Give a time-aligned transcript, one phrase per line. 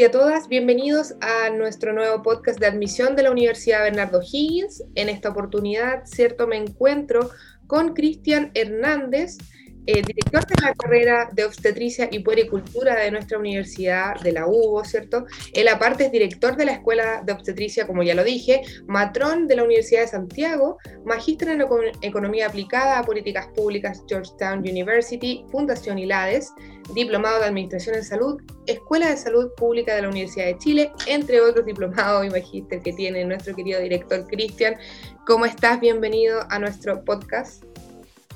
[0.00, 4.82] y a todas, bienvenidos a nuestro nuevo podcast de admisión de la Universidad Bernardo Higgins.
[4.94, 7.28] En esta oportunidad, cierto, me encuentro
[7.66, 9.36] con Cristian Hernández,
[9.90, 14.84] eh, director de la carrera de obstetricia y puericultura de nuestra universidad, de la UBO,
[14.84, 15.26] ¿cierto?
[15.52, 19.56] Él aparte es director de la Escuela de Obstetricia, como ya lo dije, matrón de
[19.56, 21.64] la Universidad de Santiago, magíster en
[22.02, 26.52] Economía Aplicada a Políticas Públicas Georgetown University, Fundación ILADES,
[26.94, 31.40] diplomado de Administración en Salud, Escuela de Salud Pública de la Universidad de Chile, entre
[31.40, 34.76] otros diplomados y magíster que tiene nuestro querido director Cristian.
[35.26, 35.80] ¿Cómo estás?
[35.80, 37.64] Bienvenido a nuestro podcast.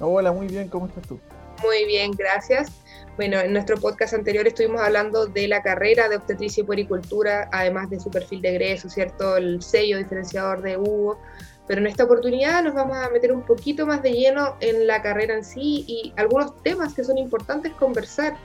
[0.01, 1.21] Hola, muy bien, ¿cómo estás tú?
[1.65, 2.71] Muy bien, gracias.
[3.17, 7.89] Bueno, en nuestro podcast anterior estuvimos hablando de la carrera de obstetricia y puericultura, además
[7.89, 9.37] de su perfil de egreso, ¿cierto?
[9.37, 11.19] El sello diferenciador de Hugo.
[11.67, 15.01] Pero en esta oportunidad nos vamos a meter un poquito más de lleno en la
[15.01, 18.37] carrera en sí y algunos temas que son importantes conversar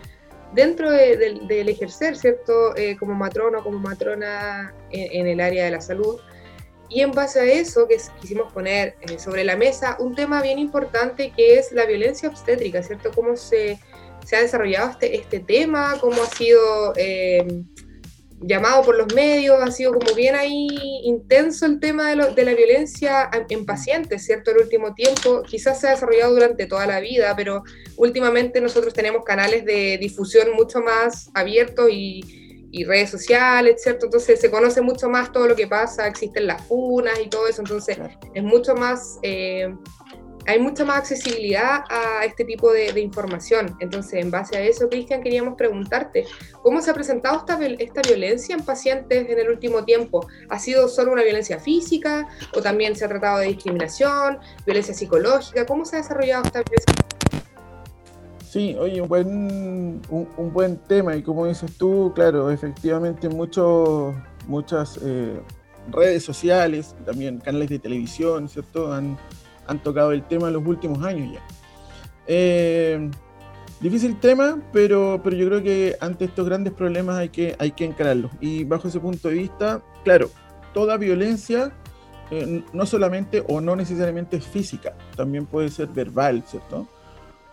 [0.53, 2.75] dentro del ejercer, ¿cierto?
[2.77, 6.19] Eh, como matrono, como matrona en, el área de la salud.
[6.89, 10.57] Y en base a eso que quisimos poner eh, sobre la mesa un tema bien
[10.57, 13.11] importante que es la violencia obstétrica, ¿cierto?
[13.13, 13.79] Cómo se,
[14.25, 17.45] se ha desarrollado este, este tema, cómo ha sido eh,
[18.41, 20.67] llamado por los medios, ha sido como bien ahí
[21.03, 24.51] intenso el tema de, de, la violencia en pacientes, ¿cierto?
[24.51, 27.63] El último tiempo quizás se ha desarrollado durante toda la vida, pero
[27.97, 32.38] últimamente nosotros tenemos canales de difusión mucho más abiertos y
[32.71, 34.05] y redes sociales, ¿cierto?
[34.05, 37.61] Entonces se conoce mucho más todo lo que pasa, existen las funas y todo eso,
[37.61, 37.97] entonces
[38.33, 39.73] es mucho más, eh,
[40.45, 43.75] hay mucha más accesibilidad a este tipo de, información.
[43.79, 46.25] Entonces, en base a eso, Cristian, queríamos preguntarte,
[46.63, 50.27] ¿cómo se ha presentado esta, esta violencia en pacientes en el último tiempo?
[50.49, 55.65] ¿Ha sido solo una violencia física o también se ha tratado de discriminación, violencia psicológica?
[55.65, 57.08] ¿Cómo se ha desarrollado esta violencia?
[58.49, 64.15] Sí, oye, un buen, un, buen tema y como dices tú, claro, efectivamente muchos,
[64.47, 65.39] muchas eh,
[65.91, 68.91] redes sociales, también canales de televisión, ¿cierto?
[68.91, 69.19] Han,
[69.67, 71.41] han tocado el tema en los últimos años ya.
[72.25, 73.11] Eh,
[73.81, 77.85] difícil tema, pero, pero yo creo que ante estos grandes problemas hay que, hay que
[77.85, 78.31] encararlos.
[78.41, 80.31] Y bajo ese punto de vista, claro,
[80.73, 81.71] toda violencia
[82.31, 86.87] eh, no solamente o no necesariamente es física, también puede ser verbal, ¿cierto?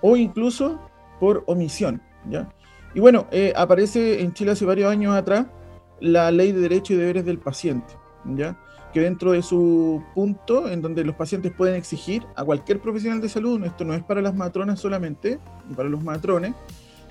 [0.06, 0.78] O incluso
[1.18, 2.00] por omisión.
[2.30, 2.48] ¿ya?
[2.94, 5.46] Y bueno, eh, aparece en Chile hace varios años atrás
[5.98, 7.94] la ley de derechos y deberes del paciente,
[8.24, 8.56] ¿ya?
[8.92, 13.28] que dentro de su punto, en donde los pacientes pueden exigir a cualquier profesional de
[13.28, 15.40] salud, esto no es para las matronas solamente,
[15.74, 16.54] para los matrones,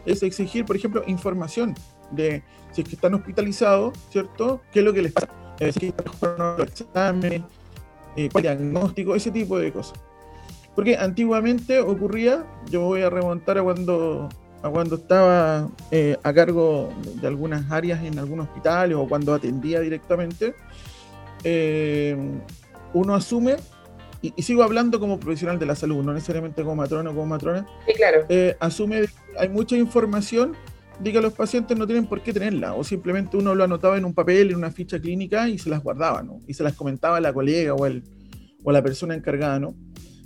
[0.05, 1.75] es exigir, por ejemplo, información
[2.11, 4.61] de si es que están hospitalizados, ¿cierto?
[4.71, 5.27] ¿Qué es lo que les pasa?
[5.59, 7.41] Eh, si están los exámenes,
[8.15, 9.99] eh, cuál diagnóstico, ese tipo de cosas.
[10.75, 14.29] Porque antiguamente ocurría, yo voy a remontar a cuando,
[14.61, 19.79] a cuando estaba eh, a cargo de algunas áreas en algunos hospitales o cuando atendía
[19.79, 20.53] directamente,
[21.43, 22.17] eh,
[22.93, 23.55] uno asume,
[24.21, 27.65] y, sigo hablando como profesional de la salud, no necesariamente como matrona o como matrona,
[27.87, 28.25] sí, claro.
[28.27, 29.05] Eh, asume
[29.37, 30.53] hay mucha información
[30.99, 34.05] de que los pacientes no tienen por qué tenerla, o simplemente uno lo anotaba en
[34.05, 36.39] un papel, en una ficha clínica y se las guardaba, ¿no?
[36.47, 38.03] Y se las comentaba a la colega o, el,
[38.63, 39.75] o a la persona encargada, ¿no?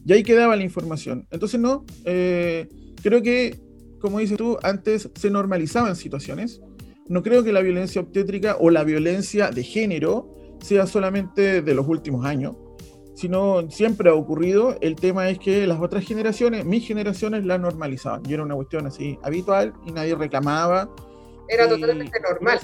[0.09, 1.27] Y ahí quedaba la información.
[1.29, 2.67] Entonces, no, eh,
[3.03, 3.59] creo que,
[4.01, 6.61] como dices tú, antes se normalizaban situaciones.
[7.07, 11.87] No creo que la violencia obstétrica o la violencia de género sea solamente de los
[11.87, 12.55] últimos años,
[13.13, 14.79] sino siempre ha ocurrido.
[14.81, 18.23] El tema es que las otras generaciones, mis generaciones, la normalizaban.
[18.27, 20.89] Y era una cuestión así habitual y nadie reclamaba.
[21.47, 22.59] Era totalmente normal.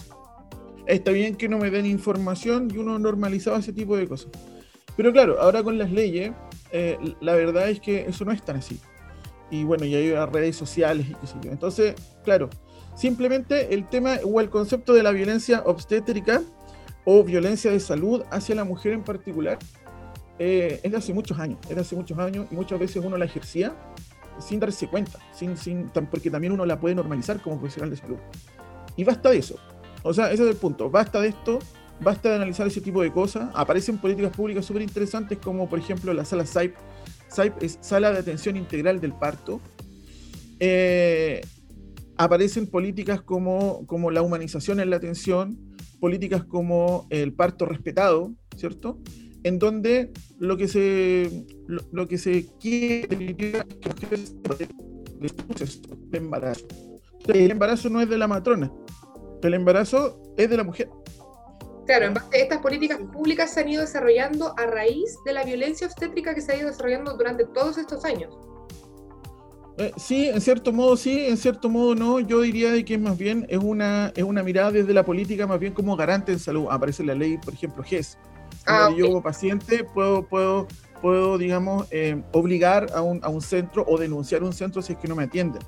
[0.88, 4.32] Está bien que no me den información y uno normalizaba ese tipo de cosas.
[4.98, 6.32] Pero claro, ahora con las leyes
[6.72, 8.80] eh, la verdad es que eso no es tan así.
[9.52, 11.52] Y bueno, ya hay redes sociales y qué sé yo.
[11.52, 12.50] Entonces, claro,
[12.96, 16.42] simplemente el tema o el concepto de la violencia obstétrica
[17.06, 19.60] o violencia de salud hacia la mujer en particular
[20.40, 23.18] eh, es de hace muchos años, es de hace muchos años y muchas veces uno
[23.18, 23.74] la ejercía
[24.40, 28.18] sin darse cuenta, sin, sin, porque también uno la puede normalizar como profesional de salud.
[28.98, 29.56] Y basta de eso.
[30.04, 30.90] O sea, ese es el punto.
[30.90, 31.60] Basta de esto
[32.02, 33.50] basta de analizar ese tipo de cosas.
[33.54, 36.76] Aparecen políticas públicas súper interesantes como por ejemplo la sala SAIP.
[37.28, 39.60] SAIP es Sala de Atención Integral del Parto.
[40.60, 41.42] Eh,
[42.18, 45.58] aparecen políticas como, como la humanización en la atención,
[46.00, 49.00] políticas como el parto respetado, ¿cierto?
[49.44, 53.46] En donde lo que se, lo, que se quiere
[55.62, 55.82] es
[56.12, 56.68] el embarazo.
[57.28, 58.72] El embarazo no es de la matrona,
[59.42, 60.90] el embarazo es de la mujer.
[61.86, 65.44] Claro, en base a estas políticas públicas se han ido desarrollando a raíz de la
[65.44, 68.36] violencia obstétrica que se ha ido desarrollando durante todos estos años.
[69.78, 72.20] Eh, sí, en cierto modo sí, en cierto modo no.
[72.20, 75.46] Yo diría de que es más bien es una, es una mirada desde la política
[75.46, 76.68] más bien como garante en salud.
[76.72, 78.18] Aparece la ley, por ejemplo, GES.
[78.66, 80.68] Ah, Yo como paciente puedo, puedo,
[81.02, 85.00] puedo digamos, eh, obligar a un, a un, centro o denunciar un centro si es
[85.00, 85.62] que no me atienden.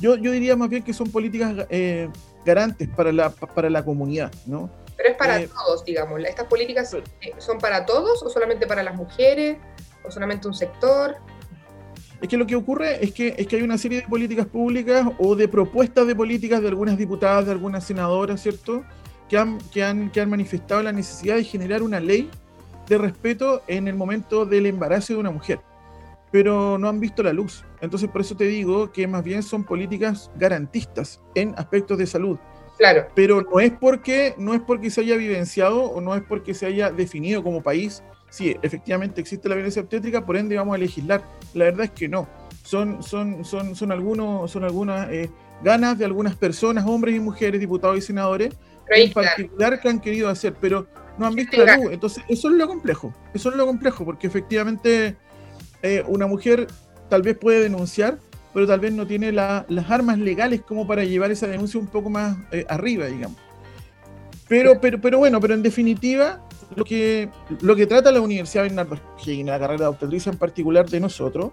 [0.00, 2.08] Yo, yo diría más bien que son políticas eh,
[2.44, 4.70] garantes para la, para la comunidad, ¿no?
[4.96, 6.22] Pero es para todos, digamos.
[6.24, 6.96] ¿Estas políticas
[7.38, 9.58] son para todos o solamente para las mujeres
[10.04, 11.16] o solamente un sector?
[12.20, 15.06] Es que lo que ocurre es que, es que hay una serie de políticas públicas
[15.18, 18.84] o de propuestas de políticas de algunas diputadas, de algunas senadoras, ¿cierto?
[19.28, 22.30] Que han, que han, que han manifestado la necesidad de generar una ley
[22.88, 25.60] de respeto en el momento del embarazo de una mujer,
[26.30, 27.64] pero no han visto la luz.
[27.80, 32.38] Entonces, por eso te digo que más bien son políticas garantistas en aspectos de salud.
[32.78, 33.06] Claro.
[33.14, 36.66] Pero no es porque no es porque se haya vivenciado o no es porque se
[36.66, 38.02] haya definido como país
[38.36, 41.24] sí, efectivamente existe la violencia obstétrica, por ende vamos a legislar.
[41.54, 42.28] La verdad es que no.
[42.62, 45.30] Son, son, son, son, algunos, son algunas eh,
[45.62, 48.54] ganas de algunas personas, hombres y mujeres, diputados y senadores,
[48.88, 50.86] en particular que han querido hacer, pero
[51.16, 51.92] no han visto la luz.
[51.92, 53.14] Entonces, eso es lo complejo.
[53.32, 55.16] Eso es lo complejo, porque efectivamente
[55.82, 56.66] eh, una mujer
[57.08, 58.18] tal vez puede denunciar,
[58.56, 62.08] pero tal vez no tiene las armas legales como para llevar esa denuncia un poco
[62.08, 63.36] más eh, arriba, digamos.
[64.48, 66.42] Pero, pero, pero bueno, pero en definitiva,
[66.74, 67.28] lo que,
[67.60, 71.52] lo que trata la Universidad Bernardo Higgins, la carrera de obstetricia en particular de nosotros,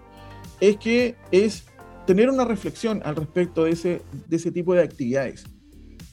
[0.62, 1.66] es que es
[2.06, 5.44] tener una reflexión al respecto de ese, de ese tipo de actividades.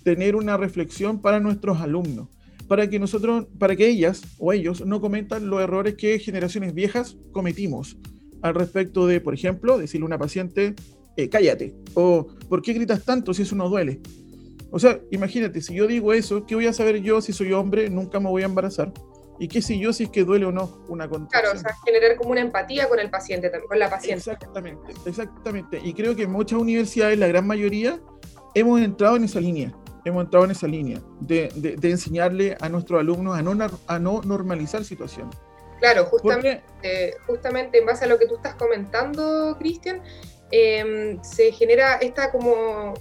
[0.04, 2.28] Tener una reflexión para nuestros alumnos,
[2.68, 7.16] para que nosotros, para que ellas o ellos no cometan los errores que generaciones viejas
[7.32, 7.96] cometimos
[8.42, 10.76] al respecto de, por ejemplo, decirle a una paciente,
[11.18, 14.02] eh, cállate, o ¿por qué gritas tanto si eso no duele?
[14.72, 17.90] O sea, imagínate, si yo digo eso, ¿qué voy a saber yo si soy hombre?
[17.90, 18.94] Nunca me voy a embarazar.
[19.38, 21.42] ¿Y qué sé yo si es que duele o no una contracción?
[21.42, 24.32] Claro, o sea, generar como una empatía con el paciente, con la paciente.
[24.32, 25.82] Exactamente, exactamente.
[25.84, 28.00] Y creo que en muchas universidades, la gran mayoría,
[28.54, 29.74] hemos entrado en esa línea.
[30.06, 34.22] Hemos entrado en esa línea de, de, enseñarle a nuestros alumnos a no, a no
[34.22, 35.36] normalizar situaciones.
[35.82, 36.64] Claro, justamente,
[37.26, 40.04] justamente en base a lo que tú estás comentando, Cristian,
[40.52, 42.94] em, se genera esta como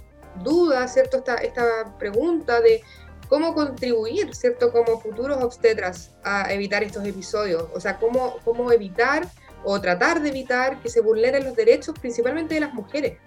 [0.43, 1.17] duda, ¿cierto?
[1.17, 2.81] Esta, esta pregunta de
[3.29, 4.71] cómo contribuir, ¿cierto?
[4.71, 7.67] Como futuros obstetras a evitar estos episodios.
[7.71, 9.27] O sea, cómo, cómo evitar
[9.63, 13.19] o tratar de evitar que se vulneren los derechos, principalmente de las mujeres.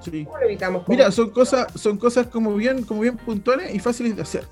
[0.00, 0.24] Sí.
[0.24, 0.88] ¿Cómo lo evitamos?
[0.88, 4.48] Mira, son cosas, son cosas como bien, como bien puntuales y fáciles de hacer.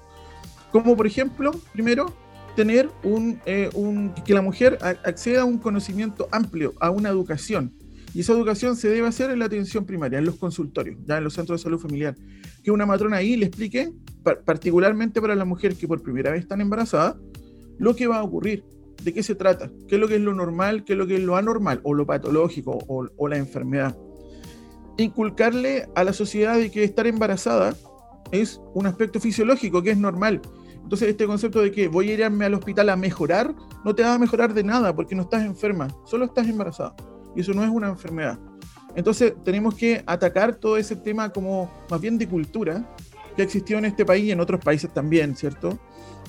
[0.70, 2.14] Como por ejemplo, primero,
[2.60, 7.72] tener un, eh, un que la mujer acceda a un conocimiento amplio, a una educación
[8.12, 11.24] y esa educación se debe hacer en la atención primaria, en los consultorios, ya en
[11.24, 12.14] los centros de salud familiar.
[12.62, 13.94] Que una matrona ahí le explique,
[14.44, 17.16] particularmente para las mujeres que por primera vez están embarazadas,
[17.78, 18.62] lo que va a ocurrir,
[19.02, 21.14] de qué se trata, qué es lo que es lo normal, qué es lo que
[21.14, 23.96] es lo anormal, o lo patológico, o la enfermedad.
[24.98, 27.74] Inculcarle a la sociedad de que estar embarazada
[28.32, 30.42] es un aspecto fisiológico, que es normal.
[30.82, 33.54] Entonces, este concepto de que voy a irme al hospital a mejorar,
[33.84, 36.94] no te va a mejorar de nada porque no estás enferma, solo estás embarazada
[37.34, 38.38] y eso no es una enfermedad.
[38.96, 42.84] Entonces tenemos que atacar todo ese tema como más bien de cultura
[43.36, 45.78] que existió en este país y en otros países también, ¿cierto?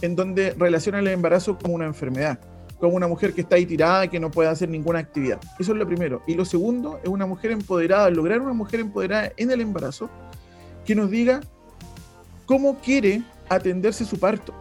[0.01, 2.39] En donde relacionan el embarazo como una enfermedad,
[2.79, 5.39] como una mujer que está ahí tirada que no puede hacer ninguna actividad.
[5.59, 6.21] Eso es lo primero.
[6.27, 10.09] Y lo segundo es una mujer empoderada, lograr una mujer empoderada en el embarazo
[10.85, 11.41] que nos diga
[12.45, 13.23] cómo quiere
[13.55, 14.53] atenderse su parto.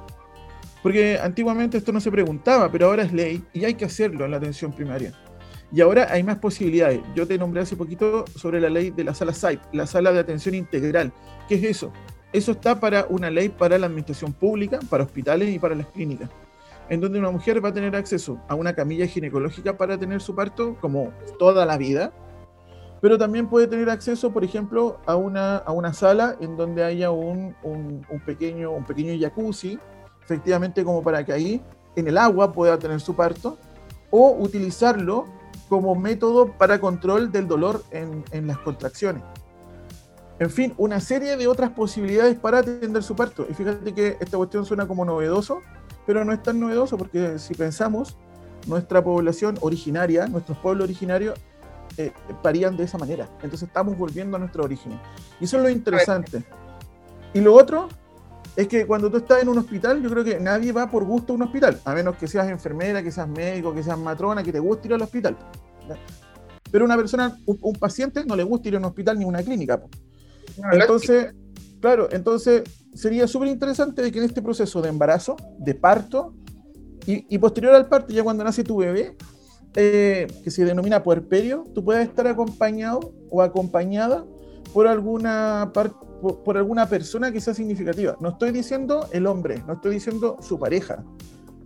[0.83, 4.31] Porque antiguamente esto no se preguntaba, pero ahora es ley y hay que hacerlo en
[4.31, 5.13] la atención primaria.
[5.73, 7.01] Y ahora hay más posibilidades.
[7.15, 10.19] Yo te nombré hace poquito sobre la ley de la sala SAIP, la sala de
[10.19, 11.13] atención integral.
[11.49, 11.93] ¿Qué es eso?
[12.33, 16.31] Eso está para una ley para la administración pública, para hospitales y para las clínicas,
[16.89, 20.35] en donde una mujer va a tener acceso a una camilla ginecológica para tener su
[20.35, 22.13] parto, como toda la vida,
[23.01, 27.11] pero también puede tener acceso, por ejemplo, a una, a una sala en donde haya
[27.11, 29.79] un, un, pequeño, un pequeño jacuzzi,
[30.23, 31.63] efectivamente como para que ahí
[31.97, 33.59] en el agua pueda tener su parto,
[34.11, 35.25] o utilizarlo
[35.69, 39.23] como método para control del dolor en, en, las contracciones.
[40.39, 43.47] En fin, una serie de otras posibilidades para atender su parto.
[43.49, 45.61] Y fíjate que esta cuestión suena como novedoso,
[46.07, 48.17] pero no es tan novedoso porque si pensamos,
[48.67, 51.39] nuestra población originaria, nuestros pueblos originarios,
[51.97, 53.29] eh, parían de esa manera.
[53.43, 54.99] Entonces estamos volviendo a nuestro origen.
[55.41, 56.45] Y eso es lo interesante.
[57.33, 57.89] Y lo otro
[58.57, 61.33] es que cuando tú estás en un hospital, yo creo que nadie va por gusto
[61.33, 64.53] a un hospital, a menos que seas enfermera, que seas médico, que seas matrona, que
[64.53, 65.37] te guste ir al hospital.
[66.71, 69.43] Pero una persona, un, paciente, no le gusta ir a un hospital ni a una
[69.43, 69.83] clínica.
[70.73, 71.35] Entonces,
[71.81, 72.63] claro, entonces
[72.95, 76.35] sería súper interesante de que en este proceso de embarazo, de parto
[77.07, 79.17] y, posterior al parto, ya cuando nace tu bebé,
[79.77, 84.25] eh, que se denomina puerperio, tú puedes estar acompañado o acompañada
[84.73, 88.17] por alguna, por, alguna persona que sea significativa.
[88.21, 91.05] No estoy diciendo el hombre, no estoy diciendo su pareja,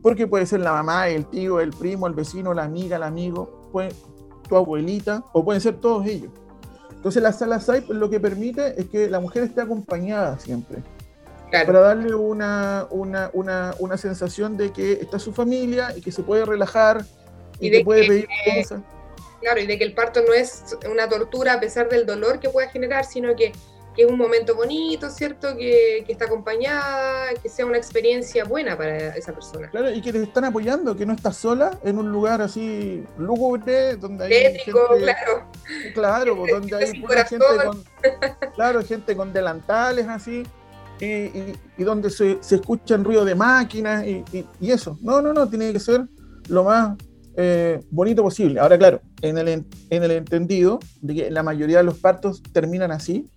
[0.02, 3.70] porque puede ser la mamá, el tío, el primo, el vecino, la amiga, el amigo,
[3.73, 3.90] puede,
[4.49, 6.30] tu abuelita, o pueden ser todos ellos.
[6.90, 10.82] Entonces la sala SAIP lo que permite es que la mujer esté acompañada siempre.
[11.50, 16.25] Para darle una, una, una, una, sensación de que está su familia y que se
[16.25, 17.04] puede relajar
[17.61, 18.82] y, que puede pedir cosas.
[19.40, 22.49] Claro, y de que el parto no es una tortura a pesar del dolor que
[22.49, 23.52] pueda generar, sino que,
[23.94, 25.54] que es un momento bonito, ¿cierto?
[25.54, 29.68] Que, que, está acompañada, que sea una experiencia buena para esa persona.
[29.68, 33.96] Claro, y que te están apoyando, que no estás sola en un lugar así lúgubre,
[33.96, 34.30] donde hay.
[34.30, 35.50] Tétrico, claro.
[35.92, 37.84] Claro, donde hay gente con.
[38.54, 40.42] Claro, gente con delantales así.
[41.00, 41.06] Y,
[41.76, 44.25] y, donde se, se escuchan ruido de máquinas y,
[44.61, 44.96] y, eso.
[45.02, 46.06] No, no, no, tiene que ser
[46.49, 46.96] lo más
[47.36, 48.60] eh, bonito posible.
[48.60, 52.92] Ahora, claro, en el, en el entendido de que la mayoría de los partos terminan
[52.92, 53.28] así,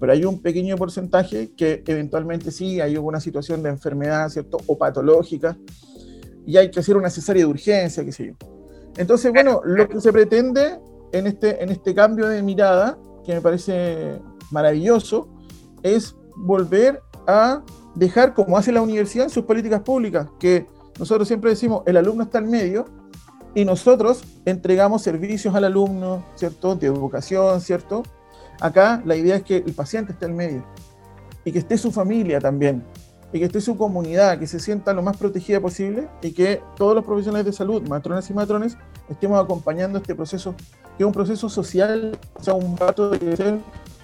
[0.00, 4.58] pero hay un pequeño porcentaje que eventualmente sí hay alguna situación de enfermedad, ¿cierto?
[4.66, 5.56] O patológica,
[6.48, 8.32] y hay que hacer una cesárea de urgencia, qué sé yo.
[8.96, 10.78] Entonces, bueno, lo que se pretende
[11.12, 14.18] en este, en este cambio de mirada, que me parece
[14.50, 15.28] maravilloso,
[15.82, 17.62] es volver a
[17.94, 20.66] dejar, como hace la universidad en sus políticas públicas, que
[20.98, 22.86] nosotros siempre decimos, el alumno está en medio,
[23.54, 26.74] y nosotros entregamos servicios al alumno, ¿cierto?
[26.74, 28.02] De educación, ¿cierto?
[28.60, 30.64] Acá la idea es que el paciente esté en medio
[31.44, 32.84] y que esté su familia también
[33.32, 36.94] y que esté su comunidad, que se sienta lo más protegida posible y que todos
[36.94, 38.76] los profesionales de salud, matrones y matrones,
[39.08, 40.54] estemos acompañando este proceso,
[40.96, 43.58] que es un proceso social, o sea, un rato de ser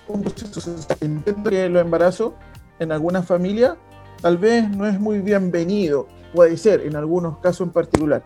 [0.09, 0.99] un proceso social.
[1.01, 2.33] Entiendo que los embarazos
[2.79, 3.77] en algunas familias
[4.21, 8.23] tal vez no es muy bienvenido, puede ser en algunos casos en particular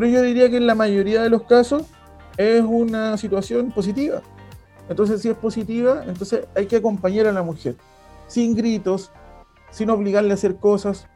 [0.00, 1.82] pero yo diría que en la mayoría de los casos
[2.38, 4.22] es una situación positiva.
[4.88, 7.74] Entonces, si es positiva, entonces hay que acompañar a la mujer,
[8.26, 9.12] sin gritos,
[9.70, 11.06] sin obligarle a hacer cosas,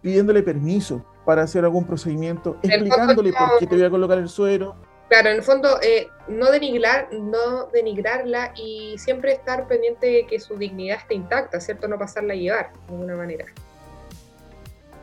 [0.00, 4.76] pidiéndole permiso para hacer algún procedimiento, explicándole por qué te voy a colocar el suero.
[5.10, 10.40] Claro, en el fondo, eh, no, denigrar, no denigrarla y siempre estar pendiente de que
[10.40, 11.86] su dignidad esté intacta, ¿cierto?
[11.86, 13.44] No pasarla a llevar de alguna manera.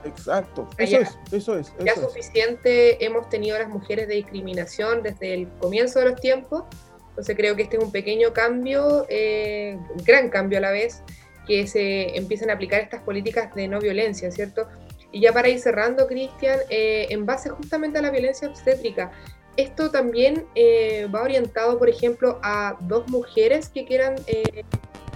[0.06, 1.74] Exacto, eso es, eso es.
[1.84, 6.64] ya suficiente hemos tenido las mujeres de discriminación desde el comienzo de los tiempos,
[7.10, 11.04] entonces creo que este es un pequeño cambio, eh, un gran cambio a la vez,
[11.46, 14.68] que se empiezan a aplicar estas políticas de no violencia, ¿cierto?
[15.12, 19.12] Y ya para ir cerrando, Cristian, eh, en base justamente a la violencia obstétrica,
[19.58, 24.16] esto también eh, va orientado, por ejemplo, a dos mujeres que quieran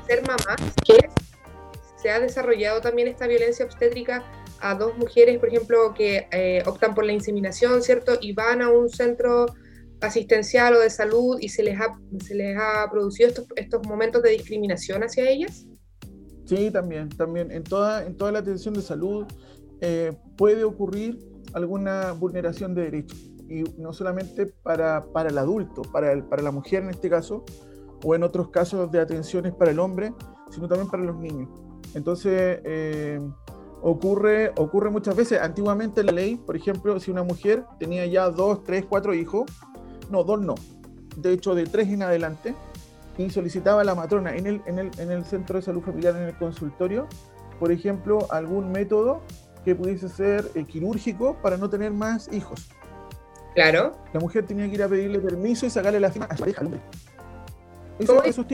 [0.05, 0.57] ser mamás.
[1.95, 4.23] Se ha desarrollado también esta violencia obstétrica
[4.63, 8.13] a dos mujeres, por ejemplo, que eh, optan por la inseminación, ¿cierto?
[8.21, 9.45] Y van a un centro
[10.01, 14.21] asistencial o de salud y se les ha, se les ha producido estos, estos momentos
[14.23, 15.65] de discriminación hacia ellas?
[16.45, 17.51] Sí, también, también.
[17.51, 19.25] En toda, en toda la atención de salud
[19.81, 21.19] eh, puede ocurrir
[21.53, 23.19] alguna vulneración de derechos.
[23.49, 27.43] Y no solamente para, para el adulto, para, el, para la mujer en este caso,
[28.03, 30.13] o en otros casos de atenciones para el hombre,
[30.51, 31.49] sino también para los niños.
[31.93, 33.19] Entonces, eh,
[33.83, 35.39] ocurre, ocurre muchas veces.
[35.41, 39.45] Antiguamente la ley, por ejemplo, si una mujer tenía ya dos, tres, cuatro hijos,
[40.09, 40.55] no, dos no,
[41.17, 42.55] de hecho de tres en adelante,
[43.17, 46.15] y solicitaba a la matrona en el, en el, en el centro de salud familiar,
[46.15, 47.07] en el consultorio,
[47.59, 49.21] por ejemplo, algún método
[49.63, 52.69] que pudiese ser eh, quirúrgico para no tener más hijos.
[53.53, 53.93] Claro.
[54.13, 56.61] La mujer tenía que ir a pedirle permiso y sacarle la firma a su pareja,
[56.61, 56.81] hombre.
[57.99, 58.45] Eso, eso,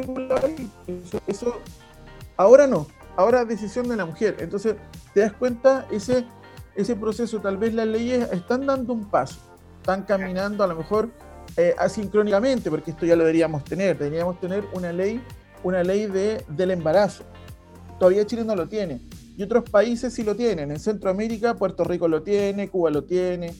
[0.87, 1.53] eso, eso,
[2.35, 2.87] ahora no,
[3.19, 4.37] ahora decisión de la mujer.
[4.39, 4.75] Entonces,
[5.13, 6.25] te das cuenta, ese,
[6.73, 9.39] ese proceso, tal vez las leyes están dando un paso,
[9.77, 11.09] están caminando a lo mejor
[11.57, 15.21] eh, asincrónicamente, porque esto ya lo deberíamos tener, deberíamos tener una ley,
[15.63, 17.25] una ley de, del embarazo.
[17.99, 19.01] Todavía Chile no lo tiene.
[19.35, 20.71] Y otros países sí lo tienen.
[20.71, 23.53] En Centroamérica, Puerto Rico lo tiene, Cuba lo tiene,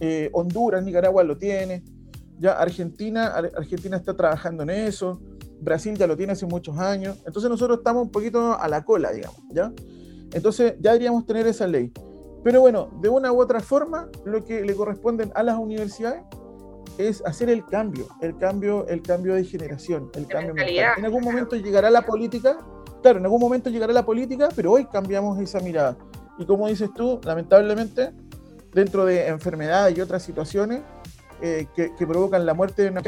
[0.00, 1.84] eh, Honduras, Nicaragua lo tiene.
[2.38, 5.20] Ya Argentina, Argentina está trabajando en eso.
[5.62, 7.18] Brasil ya lo tiene hace muchos años.
[7.26, 9.72] Entonces nosotros estamos un poquito a la cola, digamos, ¿ya?
[10.32, 11.92] Entonces ya deberíamos tener esa ley.
[12.42, 16.22] Pero bueno, de una u otra forma, lo que le corresponde a las universidades
[16.98, 20.94] es hacer el cambio, el cambio, el cambio de generación, el cambio mental.
[20.98, 22.58] En algún momento llegará la política,
[23.00, 25.96] claro, en algún momento llegará la política, pero hoy cambiamos esa mirada.
[26.38, 28.12] Y como dices tú, lamentablemente,
[28.72, 30.82] dentro de enfermedades y otras situaciones
[31.40, 33.02] eh, que, provocan la muerte de una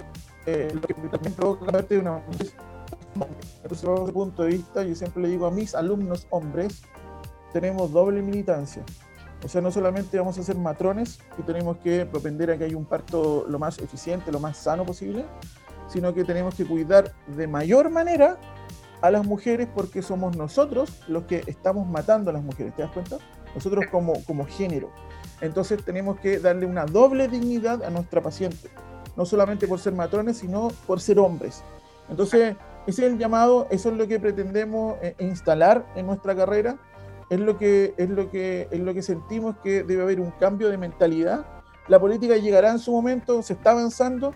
[0.47, 2.19] eh, lo que también provoca la muerte de una.
[2.19, 2.55] Entonces,
[3.63, 3.75] desde
[4.05, 6.83] ese punto de vista, yo siempre le digo a mis alumnos hombres,
[7.53, 8.83] tenemos doble militancia.
[9.45, 12.77] O sea, no solamente vamos a ser matrones y tenemos que propender a que haya
[12.77, 15.27] un parto lo más eficiente, lo más sano posible,
[15.87, 18.39] sino que tenemos que cuidar de mayor manera
[19.03, 22.91] a las mujeres porque somos nosotros los que estamos matando a las mujeres, ¿te das
[22.91, 23.19] cuenta?
[23.55, 24.91] Nosotros como, como género.
[25.43, 28.71] Entonces tenemos que darle una doble dignidad a nuestra paciente,
[29.17, 31.63] no solamente por ser matrones, sino por ser hombres.
[32.09, 32.57] Entonces,
[32.87, 36.77] ese es el llamado, eso es lo que pretendemos eh, instalar en nuestra carrera,
[37.31, 40.69] es lo que, es lo que, es lo que sentimos que debe haber un cambio
[40.69, 41.47] de mentalidad.
[41.89, 44.35] La política llegará en su momento, se está avanzando,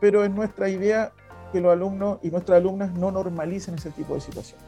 [0.00, 1.12] pero es nuestra idea
[1.52, 4.58] que los alumnos y nuestras alumnas no normalicen ese tipo de situación.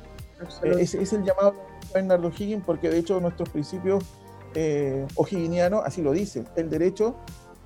[0.62, 4.04] Eh, es, es, el llamado de Bernardo Higgins, porque de hecho nuestros principios
[4.54, 5.06] eh,
[5.84, 7.16] así lo dicen, el derecho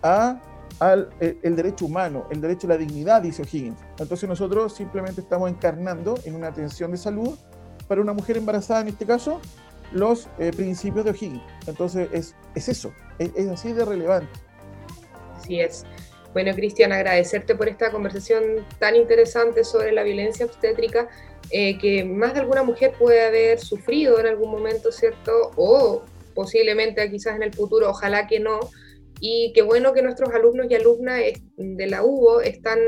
[0.03, 0.41] a
[0.81, 3.81] al el, derecho humano, el derecho a la dignidad, dice O'Higgins.
[3.99, 7.37] Entonces nosotros simplemente estamos encarnando en una atención de salud
[7.89, 9.41] para una mujer embarazada en este caso
[9.93, 11.43] los eh, principios de O'Higgins.
[11.67, 14.33] Entonces es, es eso, es, así de relevante.
[15.37, 15.85] Así es.
[16.33, 21.09] Bueno, Cristian, agradecerte por esta conversación tan interesante sobre la violencia obstétrica,
[21.51, 25.33] eh, que más de alguna mujer puede haber sufrido en algún momento, ¿cierto?
[25.57, 26.05] O
[26.35, 28.61] posiblemente quizás en el futuro, ojalá que no,
[29.21, 31.21] y qué bueno que nuestros alumnos y alumnas
[31.57, 32.79] de la UBO están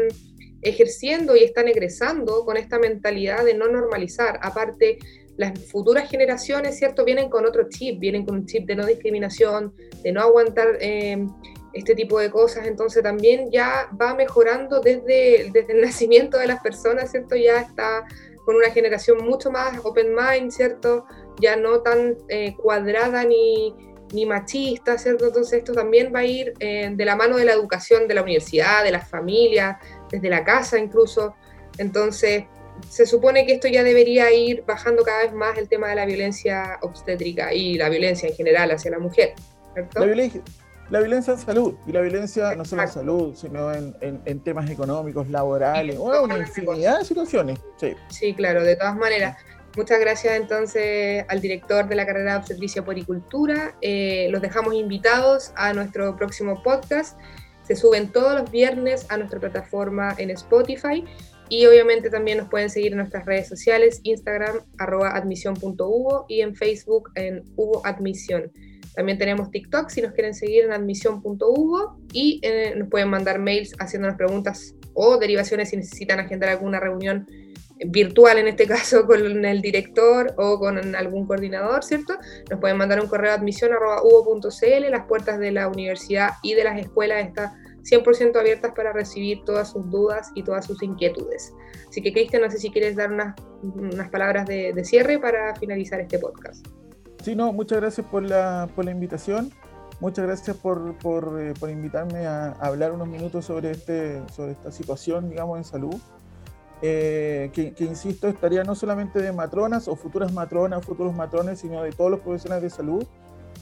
[0.63, 4.39] ejerciendo y están egresando con esta mentalidad de no normalizar.
[4.43, 4.99] Aparte,
[5.37, 7.05] las futuras generaciones, ¿cierto?
[7.05, 11.27] Vienen con otro chip, vienen con un chip de no discriminación, de no aguantar eh,
[11.73, 12.67] este tipo de cosas.
[12.67, 17.37] Entonces también ya va mejorando desde, desde el nacimiento de las personas, ¿cierto?
[17.37, 18.05] Ya está
[18.45, 21.07] con una generación mucho más open mind, ¿cierto?
[21.41, 23.75] Ya no tan eh, cuadrada ni,
[24.13, 25.27] ni machista, ¿cierto?
[25.27, 28.23] Entonces esto también va a ir eh, de la mano de la educación de la
[28.23, 29.77] universidad, de las familias,
[30.11, 31.35] desde la casa incluso.
[31.79, 32.45] Entonces
[32.89, 36.07] se supone que esto ya debería ir bajando cada vez más el tema de la
[36.07, 39.35] violencia obstétrica y la violencia en general hacia la mujer.
[39.75, 40.01] ¿cierto?
[40.01, 40.41] La, violencia,
[40.89, 44.69] la violencia en salud, y la violencia no solo en salud, sino en, en, temas
[44.71, 47.59] económicos, laborales, una infinidad de situaciones.
[47.77, 47.95] Sí.
[48.09, 49.37] sí, claro, de todas maneras.
[49.77, 53.77] Muchas gracias entonces al director de la carrera de obstetricia poricultura.
[53.81, 57.17] Eh, los dejamos invitados a nuestro próximo podcast.
[57.63, 61.05] Se suben todos los viernes a nuestra plataforma en Spotify
[61.49, 66.57] y obviamente también nos pueden seguir en nuestras redes sociales, Instagram arroba admisión.hugo y en
[66.57, 68.51] Facebook en Hugo Admisión.
[68.97, 73.73] También tenemos TikTok si nos quieren seguir en admisión.hugo y eh, nos pueden mandar mails
[73.79, 77.27] haciéndonos preguntas o derivaciones si necesitan agendar alguna reunión
[77.87, 82.15] virtual en este caso con el director o con algún coordinador, ¿cierto?
[82.51, 83.71] Nos pueden mandar un correo a admisión
[84.91, 89.71] las puertas de la universidad y de las escuelas están 100% abiertas para recibir todas
[89.71, 91.55] sus dudas y todas sus inquietudes.
[91.89, 96.01] Así que Cristian, no sé si quieres dar unas, unas palabras de, cierre para finalizar
[96.01, 96.67] este podcast.
[97.23, 99.51] Sí, no, muchas gracias por la, por la invitación.
[100.01, 104.73] Muchas gracias por, por, eh, por invitarme a, hablar unos minutos sobre, este, sobre esta
[104.73, 105.97] situación, digamos, en salud.
[106.83, 111.93] Eh, que, insisto, estaría no solamente de matronas o futuras matronas, futuros matrones, sino de
[111.93, 113.05] todos los profesionales de salud,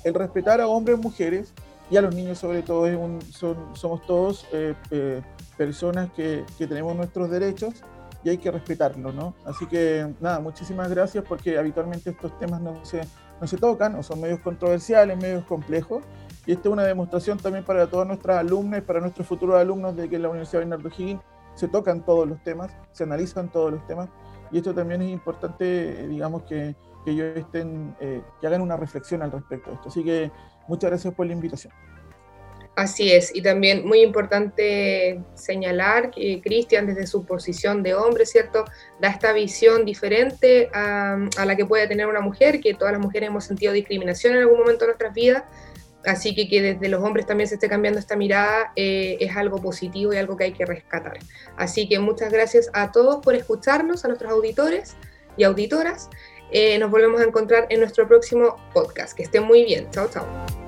[0.04, 1.52] el respetar a hombres, mujeres
[1.90, 5.22] y a los niños sobre todo, es un, son, somos todos eh, eh,
[5.56, 7.74] personas que, que, tenemos nuestros derechos
[8.22, 9.34] y hay que respetarlos, ¿no?
[9.44, 13.00] Así que nada, muchísimas gracias porque habitualmente estos temas no se,
[13.40, 16.04] no se tocan o son medios controversiales, medios complejos.
[16.46, 19.96] Y esta es una demostración también para todas nuestras alumnas y para nuestros futuros alumnos
[19.96, 21.20] de que la Universidad Bernardo Higgins
[21.58, 24.08] se tocan todos los temas, se analizan todos los temas,
[24.52, 29.22] y esto también es importante, digamos, que, que ellos estén, eh, que hagan una reflexión
[29.22, 29.88] al respecto de esto.
[29.88, 30.30] Así que
[30.68, 31.72] muchas gracias por la invitación.
[32.76, 38.66] Así es, y también muy importante señalar que Cristian desde su posición de hombre, ¿cierto?,
[39.00, 43.02] da esta visión diferente a, a, la que puede tener una mujer, que todas las
[43.02, 45.42] mujeres hemos sentido discriminación en algún momento de nuestras vidas,
[46.04, 49.60] Así que que desde los hombres también se esté cambiando esta mirada eh, es algo
[49.60, 51.18] positivo y algo que hay que rescatar.
[51.56, 54.96] Así que muchas gracias a todos por escucharnos, a nuestros auditores
[55.36, 56.08] y auditoras.
[56.50, 59.16] Eh, nos volvemos a encontrar en nuestro próximo podcast.
[59.16, 59.90] Que estén muy bien.
[59.90, 60.67] Chao, chao.